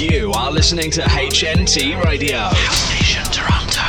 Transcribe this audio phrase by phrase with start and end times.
[0.00, 2.38] You are listening to HNT Radio.
[2.38, 3.82] House Nation Toronto.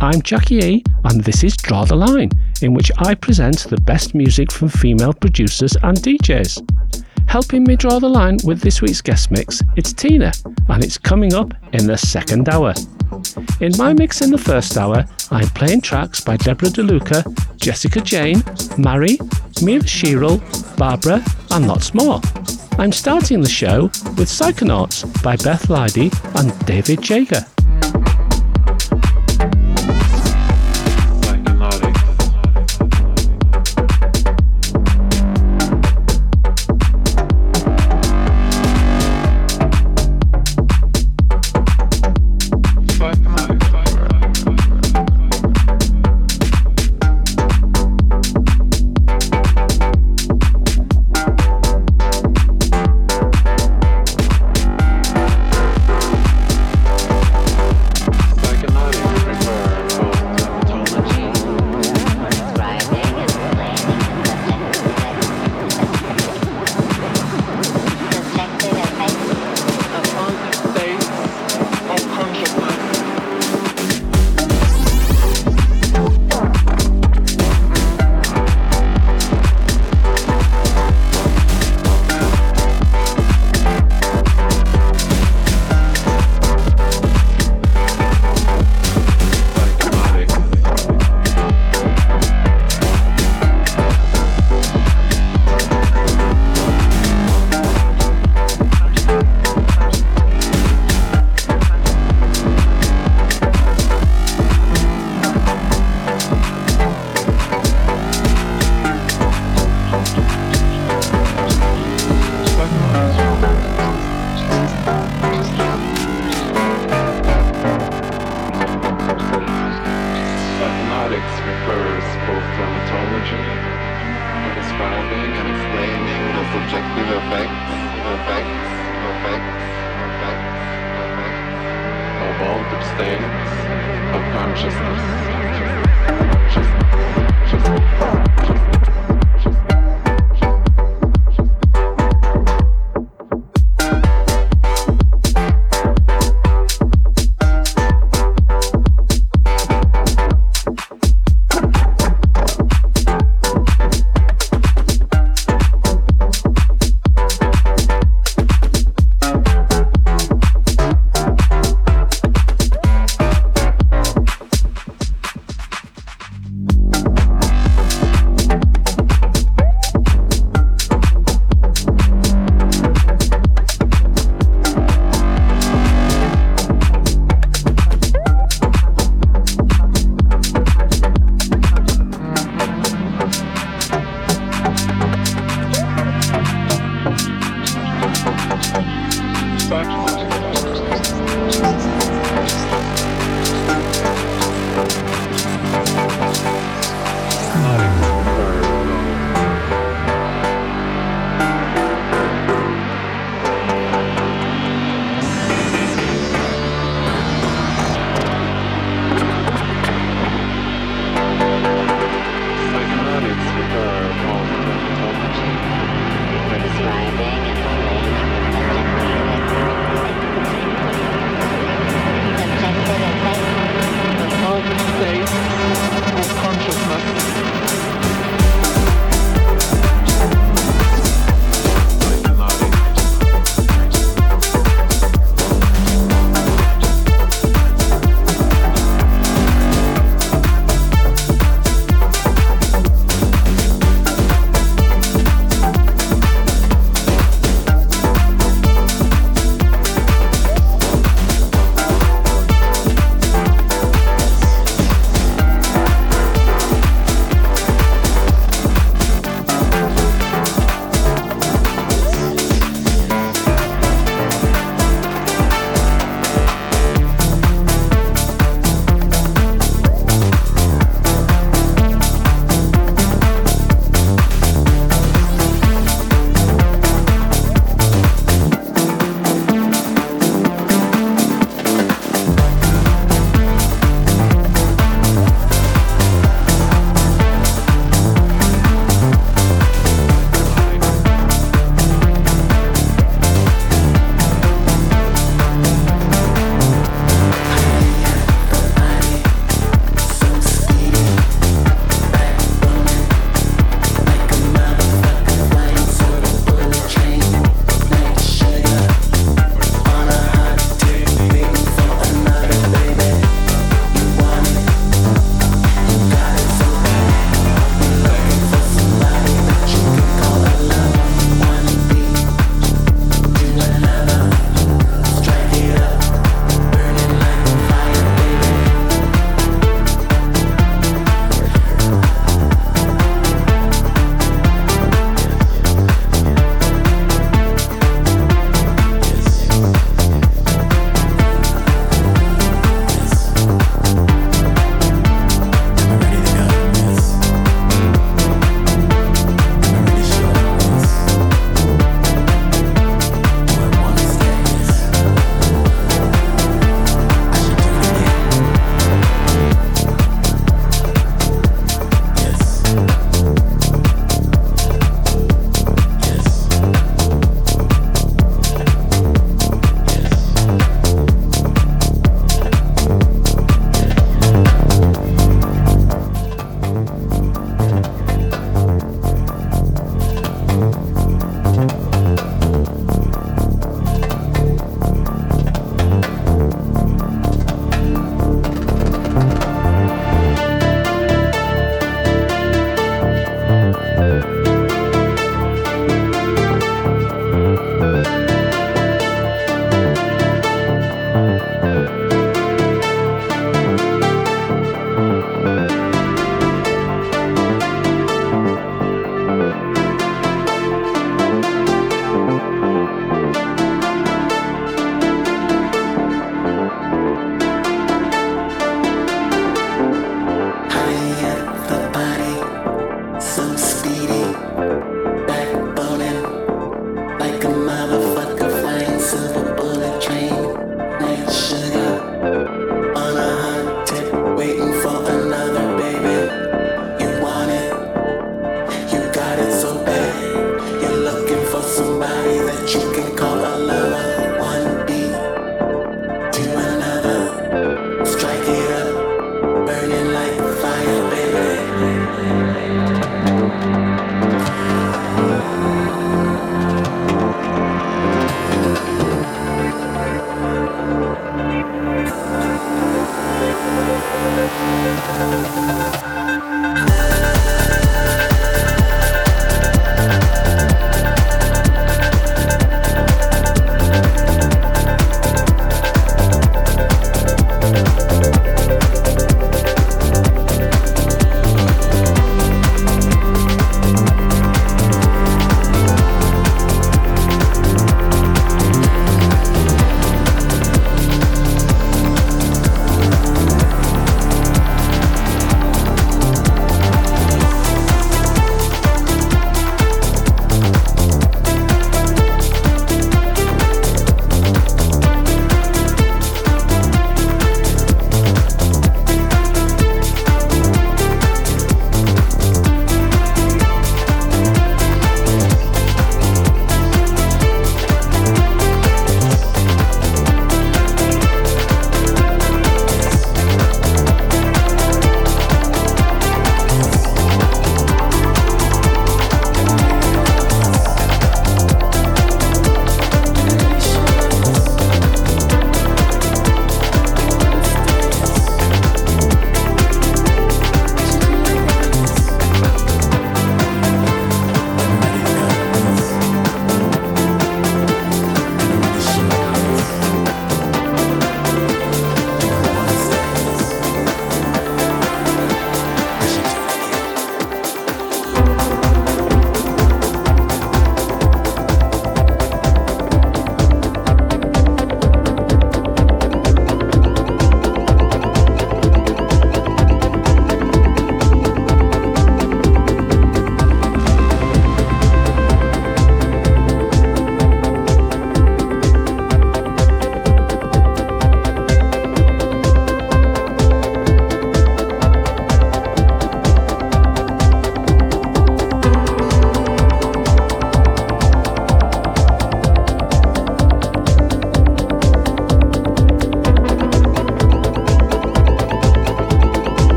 [0.00, 2.30] I'm Jackie E, and this is Draw the Line,
[2.62, 6.73] in which I present the best music from female producers and DJs.
[7.34, 10.30] Helping me draw the line with this week's guest mix, it's Tina,
[10.68, 12.72] and it's coming up in the second hour.
[13.60, 18.44] In my mix in the first hour, I'm playing tracks by Deborah DeLuca, Jessica Jane,
[18.78, 19.18] Mari,
[19.64, 20.38] Mia Sheryl,
[20.78, 22.20] Barbara, and lots more.
[22.78, 27.44] I'm starting the show with Psychonauts by Beth Lydi and David Jager.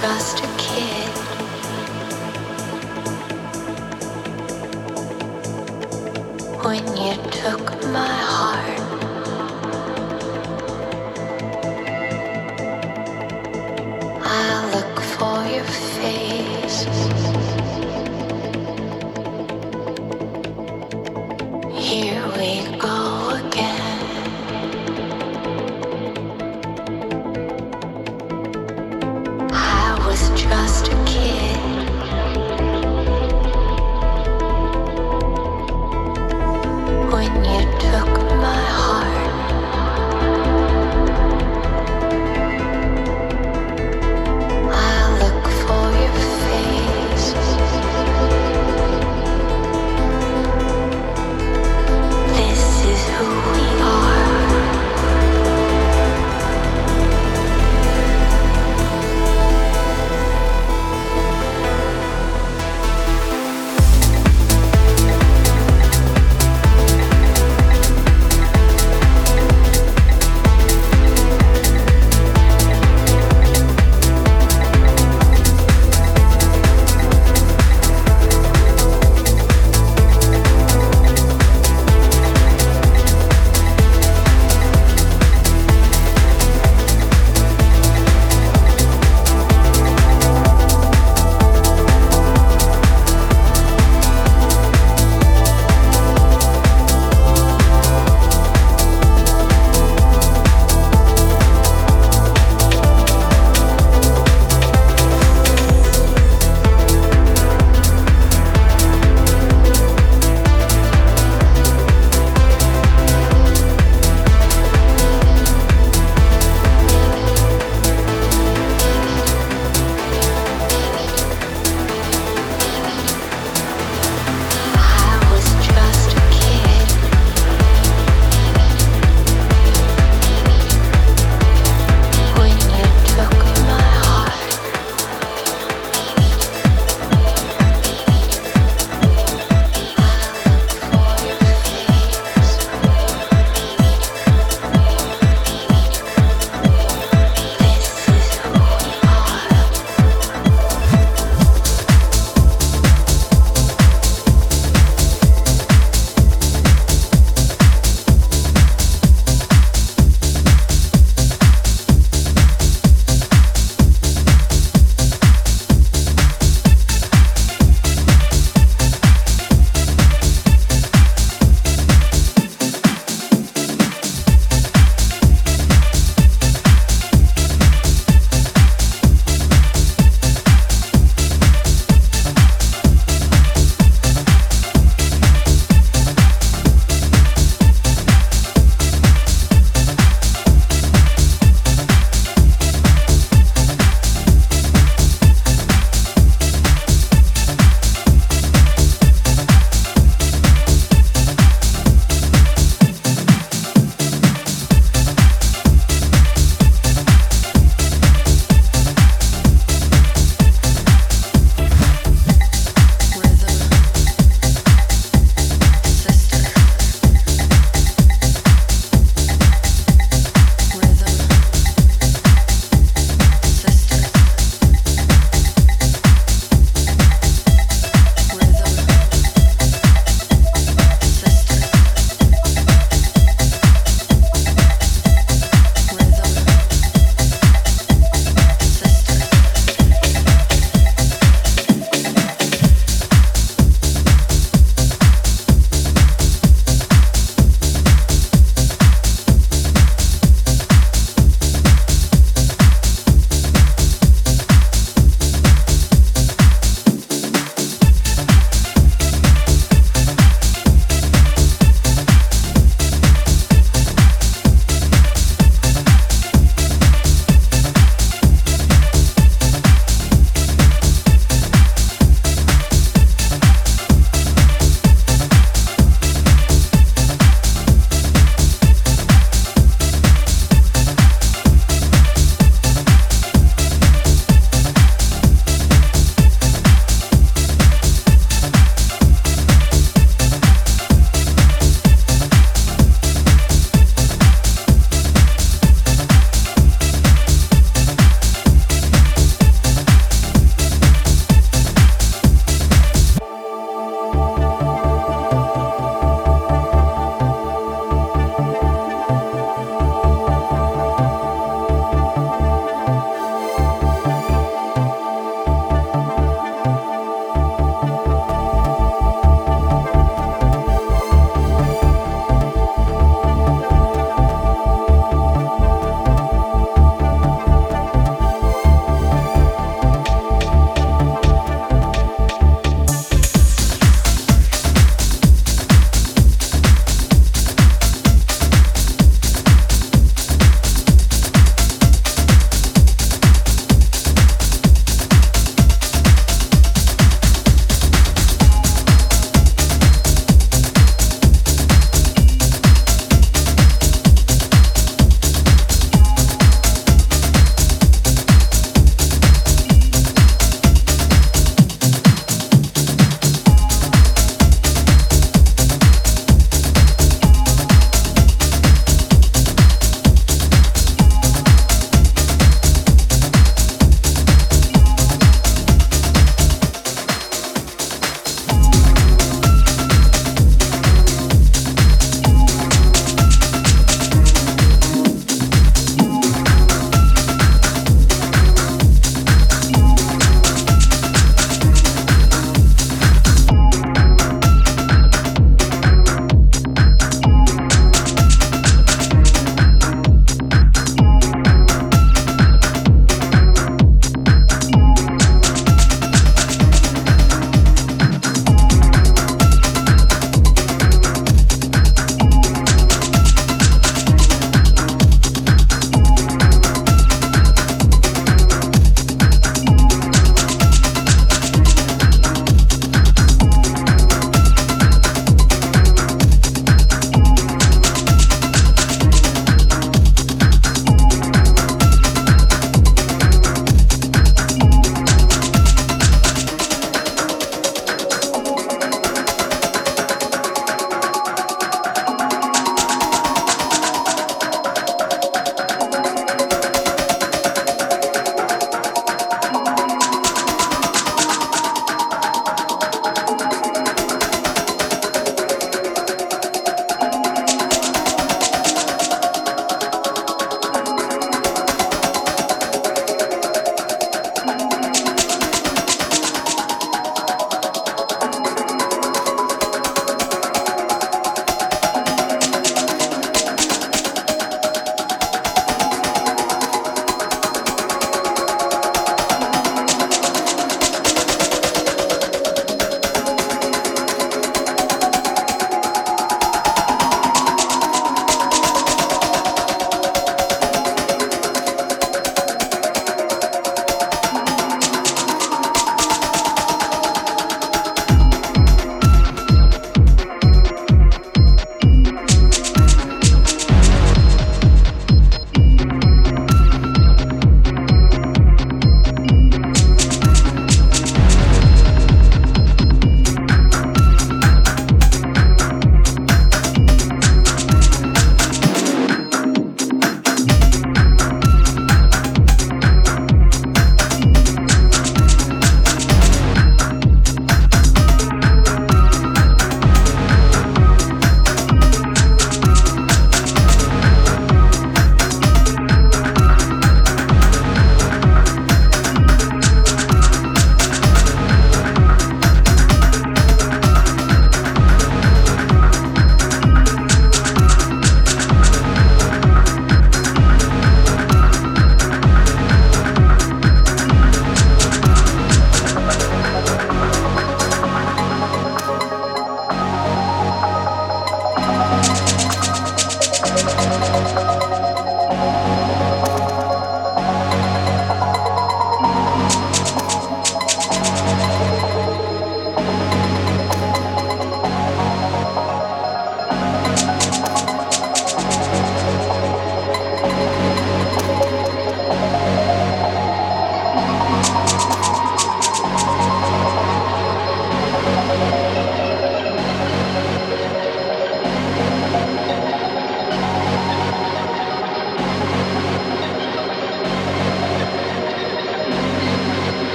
[0.00, 1.10] Just a kid.
[6.64, 8.29] When you took my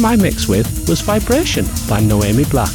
[0.00, 2.72] my mix with was Vibration by Noemi Black.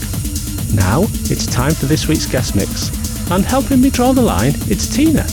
[0.76, 2.90] Now it's time for this week's guest mix,
[3.32, 5.24] and helping me draw the line, it's Tina.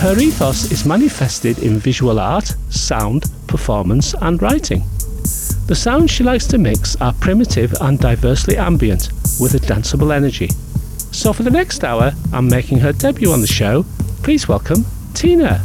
[0.00, 4.84] Her ethos is manifested in visual art, sound, performance, and writing.
[5.66, 9.08] The sounds she likes to mix are primitive and diversely ambient,
[9.40, 10.48] with a danceable energy.
[11.12, 13.84] So for the next hour, I'm making her debut on the show.
[14.22, 15.64] Please welcome Tina.